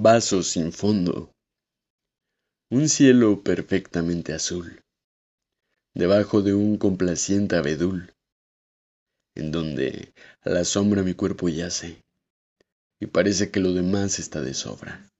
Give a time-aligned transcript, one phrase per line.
[0.00, 1.34] vaso sin fondo,
[2.70, 4.80] un cielo perfectamente azul,
[5.94, 8.14] debajo de un complaciente abedul,
[9.34, 12.00] en donde a la sombra mi cuerpo yace,
[13.00, 15.10] y parece que lo demás está de sobra.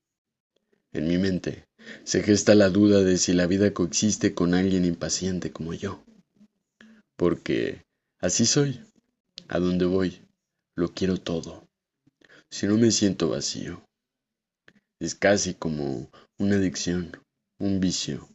[0.93, 1.67] En mi mente
[2.05, 6.03] se gesta la duda de si la vida coexiste con alguien impaciente como yo,
[7.17, 7.83] porque
[8.21, 8.81] así soy,
[9.49, 10.23] a donde voy,
[10.77, 11.69] lo quiero todo,
[12.49, 13.85] si no me siento vacío.
[15.03, 17.11] Es casi como una adicción,
[17.59, 18.29] un vicio.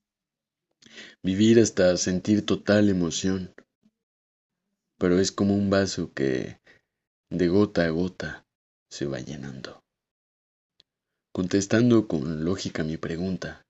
[1.24, 3.56] Vivir hasta sentir total emoción.
[4.98, 6.60] Pero es como un vaso que
[7.30, 8.46] de gota a gota
[8.90, 9.82] se va llenando.
[11.32, 13.66] Contestando con lógica mi pregunta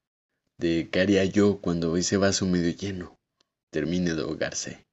[0.57, 3.19] de qué haría yo cuando ese vaso medio lleno
[3.69, 4.87] termine de ahogarse.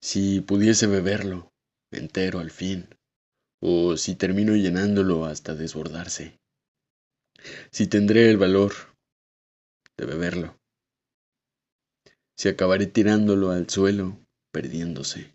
[0.00, 1.52] Si pudiese beberlo
[1.90, 2.88] entero al fin,
[3.64, 6.40] o si termino llenándolo hasta desbordarse.
[7.70, 8.72] Si tendré el valor
[9.96, 10.58] de beberlo,
[12.36, 14.18] si acabaré tirándolo al suelo,
[14.50, 15.32] perdiéndose,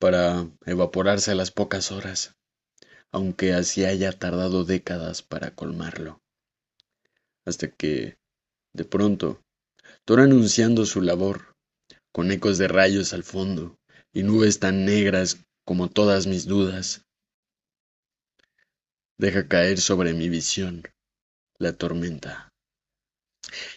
[0.00, 2.34] para evaporarse a las pocas horas,
[3.12, 6.20] aunque así haya tardado décadas para colmarlo,
[7.44, 8.18] hasta que,
[8.74, 9.40] de pronto,
[10.04, 11.54] todo anunciando su labor,
[12.12, 13.78] con ecos de rayos al fondo
[14.12, 17.04] y nubes tan negras como todas mis dudas,
[19.18, 20.82] deja caer sobre mi visión
[21.58, 22.48] la tormenta.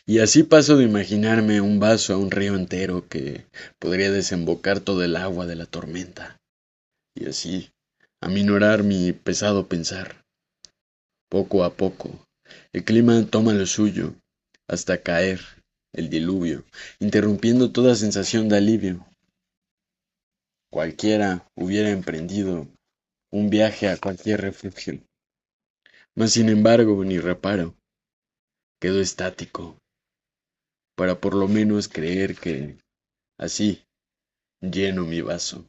[0.05, 3.45] Y así paso de imaginarme un vaso a un río entero que
[3.77, 6.37] podría desembocar todo el agua de la tormenta.
[7.13, 7.71] Y así
[8.21, 10.23] aminorar mi pesado pensar.
[11.29, 12.25] Poco a poco,
[12.71, 14.15] el clima toma lo suyo
[14.69, 15.41] hasta caer
[15.91, 16.63] el diluvio,
[17.01, 19.10] interrumpiendo toda sensación de alivio.
[20.71, 22.67] Cualquiera hubiera emprendido
[23.31, 25.01] un viaje a cualquier refugio
[26.15, 27.75] mas sin embargo ni reparo.
[28.81, 29.77] Quedo estático,
[30.97, 32.77] para por lo menos creer que
[33.39, 33.83] así
[34.61, 35.67] lleno mi vaso.